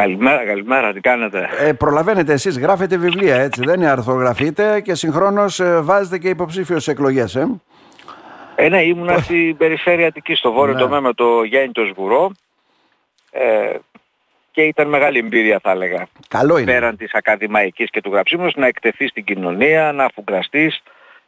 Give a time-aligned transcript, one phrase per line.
[0.00, 5.60] Καλημέρα, καλημέρα, τι κάνετε; Ε, προλαβαίνετε εσείς, γράφετε βιβλία έτσι, δεν είναι αρθρογραφείτε και συγχρόνως
[5.60, 7.60] ε, βάζετε και υποψήφιο σε εκλογές, ε.
[8.54, 10.80] Ε, ναι, ήμουνα στην περιφέρεια Αττικής, στο βόρειο ναι.
[10.80, 12.32] τομέα με το Γιάννη το Σγουρό
[13.30, 13.76] ε,
[14.50, 16.06] και ήταν μεγάλη εμπειρία θα έλεγα.
[16.28, 16.72] Καλό είναι.
[16.72, 20.82] Πέραν της ακαδημαϊκής και του γραψίμου να εκτεθεί στην κοινωνία, να αφουγκραστείς,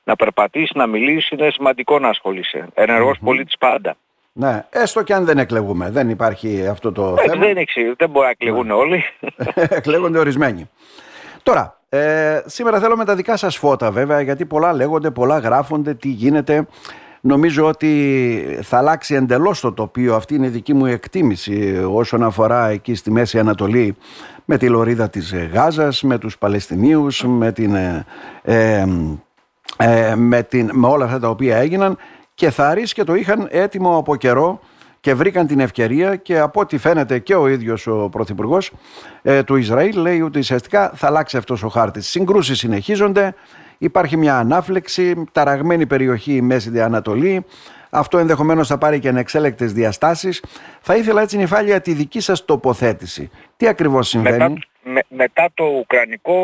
[0.05, 2.69] να περπατήσεις, να μιλήσεις, είναι σημαντικό να ασχολείσαι.
[2.75, 3.25] Ενεργός mm-hmm.
[3.25, 3.97] πολίτης πάντα.
[4.33, 5.91] Ναι, έστω και αν δεν εκλεγούμε.
[5.91, 7.47] Δεν υπάρχει αυτό το ε, θέμα.
[7.47, 8.73] Δεν, εξή, δεν μπορεί να εκλεγούν ναι.
[8.73, 9.03] όλοι.
[9.79, 10.69] Εκλέγονται ορισμένοι.
[11.43, 15.95] Τώρα, ε, σήμερα θέλω με τα δικά σας φώτα βέβαια, γιατί πολλά λέγονται, πολλά γράφονται,
[15.95, 16.67] τι γίνεται.
[17.21, 20.15] Νομίζω ότι θα αλλάξει εντελώς το τοπίο.
[20.15, 23.97] Αυτή είναι η δική μου εκτίμηση όσον αφορά εκεί στη Μέση Ανατολή
[24.45, 28.05] με τη λωρίδα της Γάζας, με τους Παλαιστινίους, με, την, ε,
[28.43, 28.85] ε,
[29.77, 31.97] ε με, την, με όλα αυτά τα οποία έγιναν
[32.41, 34.61] και θα και το είχαν έτοιμο από καιρό
[35.01, 38.73] και βρήκαν την ευκαιρία και από ό,τι φαίνεται και ο ίδιος ο Πρωθυπουργός
[39.23, 42.09] ε, του Ισραήλ λέει ότι ουσιαστικά θα αλλάξει αυτός ο χάρτης.
[42.09, 43.35] Συγκρούσεις συνεχίζονται,
[43.79, 47.45] υπάρχει μια ανάφλεξη, ταραγμένη περιοχή η Μέση Ανατολή,
[47.91, 50.45] αυτό ενδεχομένως θα πάρει και ανεξέλεκτες διαστάσεις.
[50.81, 53.31] Θα ήθελα έτσι νυφάλια τη δική σας τοποθέτηση.
[53.57, 54.55] Τι ακριβώς συμβαίνει; μετά
[55.55, 56.39] το Ουκρανικό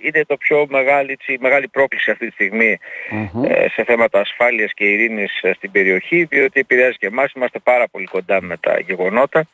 [0.00, 2.78] είναι το πιο μεγάλη, μεγάλη πρόκληση αυτή τη στιγμη
[3.44, 7.88] ε, σε θέματα ασφάλειας και ειρήνης ε, στην περιοχή διότι επηρεάζει και εμάς, είμαστε πάρα
[7.88, 9.46] πολύ κοντά με τα γεγονότα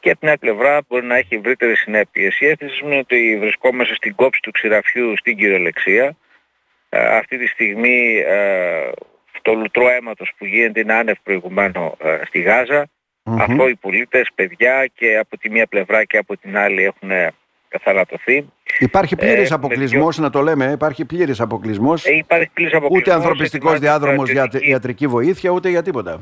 [0.00, 2.40] και από την άλλη πλευρά μπορεί να έχει ευρύτερες συνέπειες.
[2.40, 6.16] Η αίσθηση μου είναι ότι βρισκόμαστε στην κόψη του ξηραφιού στην κυριολεξία.
[6.88, 8.22] Ε, αυτή τη στιγμή
[9.42, 11.96] το λουτρό αίματος που γίνεται είναι άνευ προηγουμένο
[12.26, 12.88] στη Γάζα.
[13.38, 17.10] Αυτό οι πολίτες, παιδιά και από τη μία πλευρά και από την άλλη έχουν
[17.70, 18.46] καθαρατωθεί.
[18.78, 22.04] Υπάρχει πλήρης ε, αποκλεισμός, να το λέμε, υπάρχει πλήρης αποκλεισμός.
[22.04, 23.00] Ε, υπάρχει πλήρης αποκλεισμός.
[23.00, 26.20] Ούτε ανθρωπιστικό διάδρομος για ιατρική βοήθεια, ούτε για τίποτα.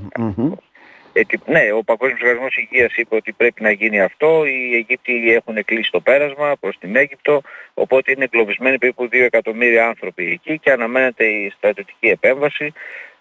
[1.12, 4.44] Ε, ναι, ο Παγκόσμιος Οργανισμός Υγείας είπε ότι πρέπει να γίνει αυτό.
[4.46, 7.40] Οι Αιγύπτιοι έχουν κλείσει το πέρασμα προς την Αίγυπτο,
[7.74, 12.72] οπότε είναι εγκλωβισμένοι περίπου 2 εκατομμύρια άνθρωποι εκεί και αναμένεται η στρατιωτική επέμβαση.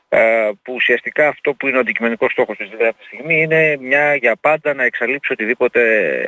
[0.09, 4.15] Ε, που ουσιαστικά αυτό που είναι ο αντικειμενικός στόχος της αυτή τη στιγμή είναι μια
[4.15, 5.81] για πάντα να εξαλείψει οτιδήποτε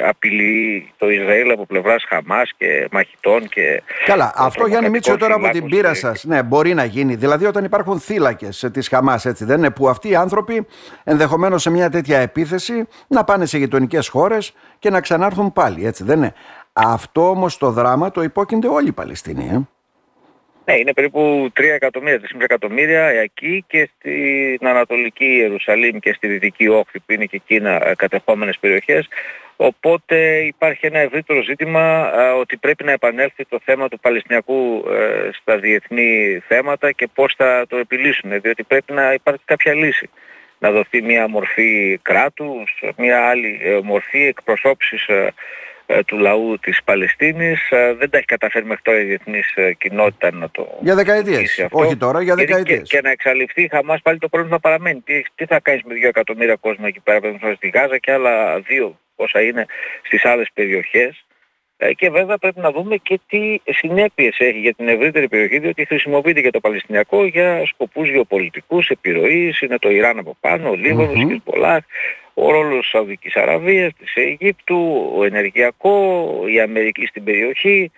[0.08, 3.84] απειλεί το Ισραήλ από πλευράς Χαμάς και μαχητών και...
[4.06, 7.16] Καλά, αυτό Γιάννη Μίτσο τώρα από την πείρα σας, ναι, μπορεί να γίνει.
[7.16, 10.68] Δηλαδή όταν υπάρχουν θύλακες της Χαμάς, έτσι δεν είναι, που αυτοί οι άνθρωποι
[11.04, 16.04] ενδεχομένως σε μια τέτοια επίθεση να πάνε σε γειτονικές χώρες και να ξανάρθουν πάλι, έτσι
[16.04, 16.34] δεν είναι.
[16.74, 19.60] Αυτό όμως το δράμα το υπόκεινται όλοι οι Παλαιστίνοι, ε;
[20.66, 26.68] Ναι, είναι περίπου 3 εκατομμύρια, 4 εκατομμύρια εκεί και στην Ανατολική Ιερουσαλήμ και στη Δυτική
[26.68, 29.08] Όχθη που είναι και εκείνα ε, κατεχόμενες περιοχές.
[29.56, 35.30] Οπότε υπάρχει ένα ευρύτερο ζήτημα ε, ότι πρέπει να επανέλθει το θέμα του Παλαιστινιακού ε,
[35.32, 40.10] στα διεθνή θέματα και πώς θα το επιλύσουν, διότι πρέπει να υπάρχει κάποια λύση.
[40.60, 45.34] Να δοθεί μια μορφή κράτους, μια άλλη μορφή εκπροσώπησης ε,
[46.06, 47.72] του λαού της Παλαιστίνης.
[47.72, 51.68] Ε, δεν τα έχει καταφέρει μέχρι τώρα η διεθνής ε, κοινότητα να το Για δεκαετίες,
[51.72, 52.90] όχι τώρα, για δεκαετίες.
[52.90, 55.00] Και, και, να εξαλειφθεί η Χαμάς πάλι το πρόβλημα παραμένει.
[55.00, 58.60] Τι, τι θα κάνεις με δύο εκατομμύρια κόσμο εκεί πέρα, που στη Γάζα και άλλα
[58.60, 59.66] δύο όσα είναι
[60.02, 61.24] στις άλλες περιοχές.
[61.96, 66.42] Και βέβαια πρέπει να δούμε και τι συνέπειες έχει για την ευρύτερη περιοχή, διότι χρησιμοποιείται
[66.42, 71.78] και το Παλαιστινιακό για σκοπούς γεωπολιτικούς, επιρροής, είναι το Ιράν από πάνω, ο Λίβανος, mm-hmm
[72.42, 77.92] ο ρόλος της Σαουδικής Αραβίας, της Αιγύπτου, ο ενεργειακό, η Αμερική στην περιοχή,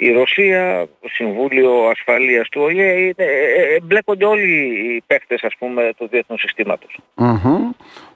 [0.00, 5.92] η Ρωσία, το Συμβούλιο Ασφαλείας του ΟΗΕ, ε, ε, εμπλέκονται όλοι οι παίκτες ας πούμε
[5.96, 6.98] του διεθνούς συστήματος.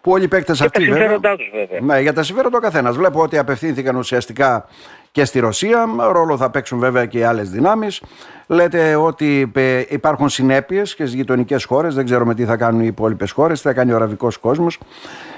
[0.00, 1.06] Που όλοι οι παίκτες αυτοί βέβαια.
[1.06, 1.80] Για τα συμφέροντά τους βέβαια.
[1.80, 2.96] Ναι, για τα συμφέροντα ο καθένας.
[2.96, 4.68] Βλέπω ότι απευθύνθηκαν ουσιαστικά
[5.12, 5.86] και στη Ρωσία.
[6.10, 8.02] Ρόλο θα παίξουν βέβαια και οι άλλες δυνάμεις.
[8.46, 11.94] Λέτε ότι ε, υπάρχουν συνέπειες και στις γειτονικές χώρες.
[11.94, 14.78] Δεν ξέρουμε τι θα κάνουν οι υπόλοιπες χώρες, τι θα κάνει ο αραβικός κόσμος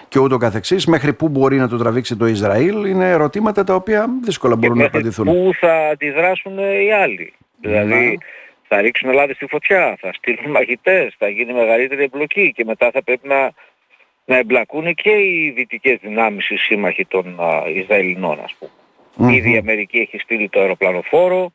[0.08, 0.86] και ούτω καθεξής.
[0.86, 4.86] Μέχρι πού μπορεί να το τραβήξει το Ισραήλ είναι ερωτήματα τα οποία δύσκολα μπορούν να
[4.86, 5.24] απαντηθούν.
[5.24, 7.32] Πού θα αντιδράσουν οι άλλοι.
[7.60, 8.18] Δηλαδή
[8.68, 13.02] θα ρίξουν Ελλάδα στη φωτιά, θα στείλουν μαχητές, θα γίνει μεγαλύτερη εμπλοκή και μετά θα
[13.02, 13.52] πρέπει να,
[14.24, 17.38] να εμπλακούν και οι δυτικές δυνάμεις οι σύμμαχοι των
[17.74, 18.70] Ισραηλινών ας πούμε.
[19.18, 19.34] Mm-hmm.
[19.34, 21.52] Ήδη η Αμερική έχει στείλει το αεροπλανοφόρο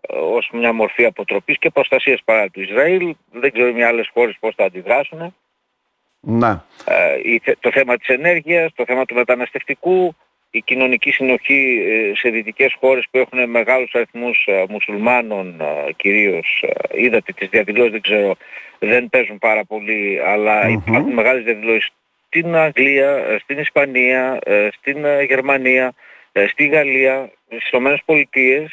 [0.00, 3.14] ε, ως μια μορφή αποτροπής και προστασίας παρά του Ισραήλ.
[3.32, 5.34] Δεν ξέρω οι άλλες χώρες πώς θα αντιδράσουν.
[6.24, 6.64] Να.
[6.84, 10.16] Ε, το θέμα της ενέργειας, το θέμα του μεταναστευτικού,
[10.50, 15.62] η κοινωνική συνοχή ε, σε δυτικές χώρες που έχουν μεγάλους αριθμούς μουσουλμάνων
[15.96, 16.64] κυρίως.
[16.94, 18.34] Είδατε τις διαδηλώσεις, δεν ξέρω,
[18.78, 20.72] δεν παίζουν πάρα πολύ, αλλά mm-hmm.
[20.86, 21.90] υπάρχουν μεγάλες διαδηλώσεις
[22.26, 24.38] στην Αγγλία, στην Ισπανία,
[24.80, 25.94] στην Γερμανία
[26.32, 28.70] ε, στη Γαλλία, στις Ηνωμένες Πολιτείες,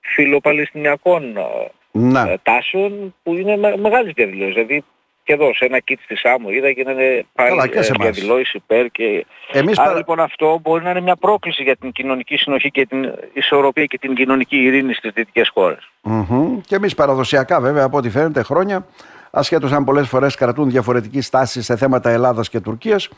[0.00, 2.38] φιλοπαλαιστινιακών ε, ναι.
[2.42, 4.54] τάσεων που είναι με, μεγάλες διαδηλώσεις.
[4.54, 4.84] Δηλαδή
[5.30, 9.26] και εδώ σε ένα κίτ της Σάμου είδα και είναι πάλι ε, διαδηλώσεις υπέρ και...
[9.52, 13.12] Εμείς Άρα λοιπόν αυτό μπορεί να είναι μια πρόκληση για την κοινωνική συνοχή και την
[13.32, 15.90] ισορροπία και την κοινωνική ειρήνη στις δυτικές χώρες.
[16.04, 16.60] Mm-hmm.
[16.66, 18.86] Και εμείς παραδοσιακά βέβαια από ό,τι φαίνεται χρόνια
[19.30, 23.08] ασχέτως αν πολλές φορές κρατούν διαφορετική στάση σε θέματα Ελλάδας και Τουρκίας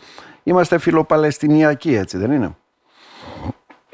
[0.42, 2.56] είμαστε φιλοπαλαιστινιακοί έτσι δεν είναι;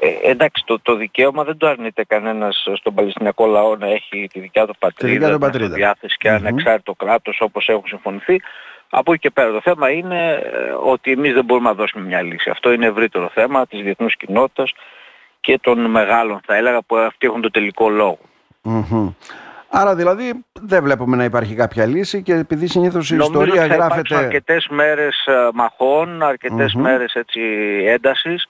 [0.01, 4.39] Ε, εντάξει, το, το δικαίωμα δεν το αρνείται κανένας στον Παλαιστινιακό λαό να έχει τη
[4.39, 5.75] δικιά του πατρίδα, τη πατρίδα.
[5.75, 6.35] διάθεση και mm-hmm.
[6.35, 8.41] ανεξάρτητο κράτος όπως έχουν συμφωνηθεί.
[8.89, 12.21] Από εκεί και πέρα το θέμα είναι ε, ότι εμείς δεν μπορούμε να δώσουμε μια
[12.21, 12.49] λύση.
[12.49, 14.73] Αυτό είναι ευρύτερο θέμα της διεθνούς κοινότητας
[15.39, 18.19] και των μεγάλων θα έλεγα που αυτοί έχουν το τελικό λόγο.
[18.63, 19.13] Mm-hmm.
[19.69, 23.75] Άρα δηλαδή δεν βλέπουμε να υπάρχει κάποια λύση και επειδή συνήθως η ιστορία ότι θα
[23.75, 24.15] γράφεται...
[24.15, 26.81] αρκετές μέρες ε, μαχών, αρκετές mm-hmm.
[26.81, 27.41] μέρες έτσι
[27.85, 28.47] έντασης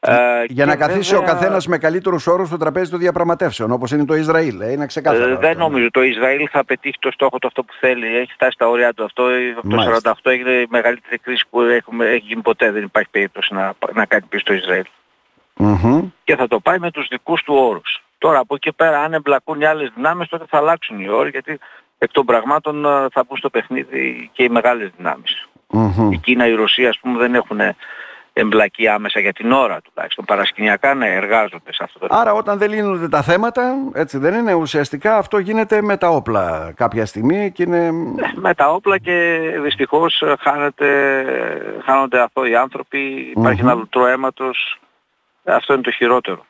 [0.00, 4.04] ε, για να καθίσει ο καθένας με καλύτερους όρους στο τραπέζι των διαπραγματεύσεων, όπως είναι
[4.04, 4.60] το Ισραήλ.
[4.60, 5.32] Ε, είναι ξεκάθαρο.
[5.32, 5.90] Ε, δεν νομίζω.
[5.90, 8.16] Το Ισραήλ θα πετύχει το στόχο του αυτό που θέλει.
[8.16, 9.24] Έχει φτάσει στα όρια του αυτό.
[9.68, 12.70] Το 1948 έγινε η μεγαλύτερη κρίση που έχουμε, έχει γίνει ποτέ.
[12.70, 14.84] Δεν υπάρχει περίπτωση να, να κάνει πίσω το Ισραήλ.
[15.58, 16.02] Mm-hmm.
[16.24, 18.02] Και θα το πάει με τους δικούς του όρους.
[18.18, 21.58] Τώρα από εκεί πέρα αν εμπλακούν οι άλλες δυνάμεις τότε θα αλλάξουν οι όροι γιατί
[21.98, 25.48] εκ των πραγμάτων ε, θα μπουν στο παιχνίδι και οι μεγάλες δυνάμεις.
[25.72, 26.12] Mm-hmm.
[26.12, 27.60] Η Κίνα, η Ρωσία ας πούμε δεν έχουν
[28.40, 30.24] εμπλακεί άμεσα για την ώρα τουλάχιστον.
[30.24, 34.54] Παρασκηνιακά ναι, εργάζονται σε αυτό το Άρα όταν δεν λύνονται τα θέματα, έτσι δεν είναι,
[34.54, 37.90] ουσιαστικά αυτό γίνεται με τα όπλα κάποια στιγμή και είναι...
[37.90, 40.88] Ναι, με τα όπλα και δυστυχώς χάνεται,
[41.84, 42.98] χάνονται αυτό οι άνθρωποι,
[43.36, 44.78] υπάρχει ένα λουτρό αίματος,
[45.44, 46.46] αυτό είναι το χειρότερο.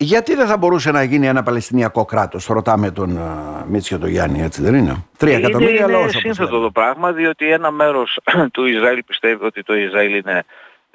[0.00, 4.42] Γιατί δεν θα μπορούσε να γίνει ένα Παλαιστινιακό κράτος, ρωτάμε τον uh, Μίτσιο τον Γιάννη,
[4.42, 8.20] έτσι δεν είναι; Τρία εκατομμύρια αλλά Είναι σύνθετο το πράγμα, διότι ένα μέρος
[8.52, 10.44] του Ισραήλ πιστεύει ότι το Ισραήλ είναι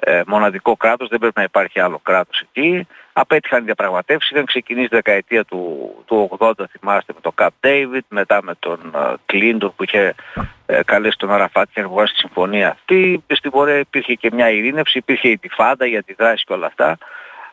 [0.04, 2.86] ε, μοναδικό κράτος, δεν πρέπει να υπάρχει άλλο κράτος εκεί.
[3.12, 8.04] Απέτυχαν οι διαπραγματεύσεις, είχαν ξεκινήσει τη δεκαετία του, του 80, θυμάστε, με τον Καπ Ντέιβιτ,
[8.08, 8.94] μετά με τον
[9.26, 10.14] Κλίντον που είχε
[10.66, 13.24] ε, καλέσει τον Αραφάτ και βγάλει τη συμφωνία αυτή.
[13.26, 16.98] Στην πορεία υπήρχε και μια ειρήνευση, υπήρχε η τυφάντα για τη δράση και όλα αυτά.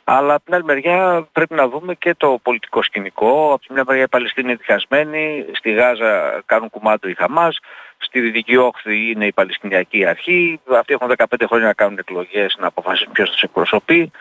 [0.03, 3.53] Αλλά από την άλλη μεριά πρέπει να δούμε και το πολιτικό σκηνικό.
[3.53, 7.59] Από την μια μεριά οι Παλαιστίνοι είναι διχασμένοι, στη Γάζα κάνουν κουμάντο οι Χαμάς,
[8.01, 12.68] στη Δυτική Όχθη είναι η Παλαιστινιακή Αρχή, αυτοί έχουν 15 χρόνια να κάνουν εκλογές, να
[12.68, 14.12] αποφασίσουν ποιος τους εκπροσωπεί.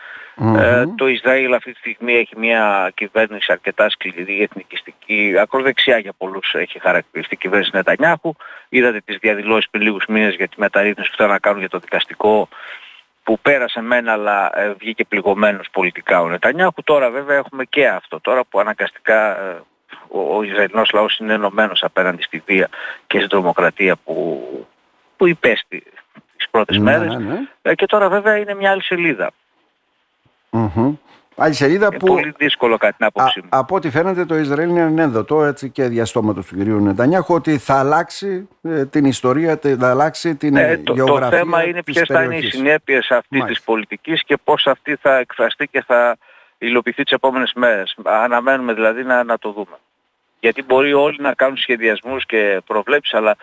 [0.57, 6.53] Ε, το Ισραήλ αυτή τη στιγμή έχει μια κυβέρνηση αρκετά σκληρή, εθνικιστική, ακροδεξιά για πολλούς
[6.53, 8.33] έχει χαρακτηριστεί η κυβέρνηση Νετανιάχου.
[8.69, 11.79] Είδατε τις διαδηλώσεις πριν λίγους μήνες για τη μεταρρύθμιση που θέλουν να κάνουν για το
[11.79, 12.49] δικαστικό
[13.23, 16.83] που πέρασε μένα αλλά ε, βγήκε πληγωμένος πολιτικά ο Νετανιάχου.
[16.83, 18.19] Τώρα βέβαια έχουμε και αυτό.
[18.21, 19.61] Τώρα που αναγκαστικά ε,
[20.11, 22.69] ο, ο Ισραηλινός λαός είναι ενωμένος απέναντι στη βία
[23.07, 24.43] και στην τρομοκρατία που,
[25.17, 25.83] που υπέστη
[26.37, 27.15] τις πρώτες ναι, μέρες.
[27.15, 27.39] Ναι.
[27.61, 29.31] Ε, και τώρα βέβαια είναι μια άλλη σελίδα.
[31.35, 32.05] Άλλη σελίδα είναι που.
[32.05, 33.47] πολύ δύσκολο κάτι την άποψή μου.
[33.51, 37.79] Από ό,τι φαίνεται το Ισραήλ είναι ανένδοτο έτσι και διαστόματος του κυρίου Νετανιάχου ότι θα
[37.79, 41.29] αλλάξει ε, την ιστορία, θα αλλάξει την ε, το, γεωγραφία.
[41.29, 45.17] Το θέμα είναι ποιες θα είναι οι συνέπειες αυτής της πολιτικής και πώς αυτή θα
[45.17, 46.17] εκφραστεί και θα
[46.57, 47.95] υλοποιηθεί τις επόμενες μέρες.
[48.03, 49.77] Αναμένουμε δηλαδή να, να το δούμε.
[50.41, 53.35] Γιατί μπορεί όλοι να κάνουν σχεδιασμούς και προβλέψεις αλλά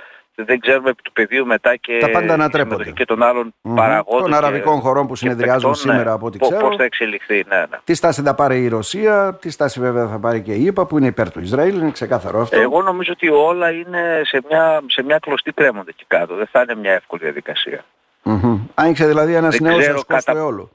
[0.45, 2.91] δεν ξέρουμε επί του πεδίου μετά και τα πάντα ανατρέπονται.
[2.91, 3.75] και των άλλων mm-hmm.
[3.75, 4.23] παραγόντων.
[4.23, 6.67] Των αραβικών χωρών που συνεδριάζουν παικτών, σήμερα από ό,τι ξέρω.
[6.67, 7.79] Πώς θα εξελιχθεί, ναι, ναι.
[7.85, 10.99] Τι στάση θα πάρει η Ρωσία, τι στάση βέβαια θα πάρει και η ΙΠΑ που
[10.99, 12.61] είναι υπέρ του Ισραήλ, είναι ξεκάθαρο αυτό.
[12.61, 16.35] Εγώ νομίζω ότι όλα είναι σε μια, σε μια κλωστή κρέμονται εκεί κάτω.
[16.35, 17.85] Δεν θα είναι μια εύκολη διαδικασία.
[18.25, 18.59] Mm-hmm.
[18.75, 20.45] Άνοιξε δηλαδή ένας νέος ασκός κατα...
[20.45, 20.71] όλο.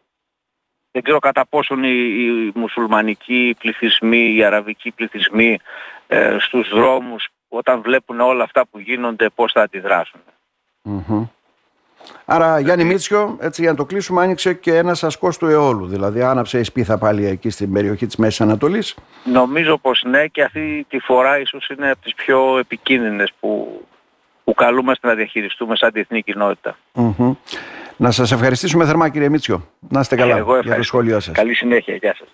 [0.91, 5.59] Δεν ξέρω κατά πόσον οι, οι μουσουλμανικοί πληθυσμοί, οι αραβικοί πληθυσμοί
[6.13, 10.19] ε, στους δρόμους όταν βλέπουν όλα αυτά που γίνονται πώς θα αντιδράσουν.
[10.85, 11.27] Mm-hmm.
[12.25, 16.21] Άρα Γιάννη Μίτσιο, έτσι για να το κλείσουμε, άνοιξε και ένας ασκός του αιώλου, δηλαδή
[16.21, 18.95] άναψε η σπίθα πάλι εκεί στην περιοχή της Μέσης Ανατολής.
[19.23, 23.81] Νομίζω πως ναι και αυτή τη φορά ίσως είναι από τις πιο επικίνδυνες που,
[24.43, 26.77] που καλούμαστε να διαχειριστούμε σαν διεθνή κοινότητα.
[26.93, 27.35] Mm-hmm.
[27.97, 29.67] Να σας ευχαριστήσουμε θερμά κύριε Μίτσιο.
[29.89, 31.33] Να είστε καλά για το σχόλιο σας.
[31.33, 31.95] Καλή συνέχεια.
[31.95, 32.27] Γεια σας.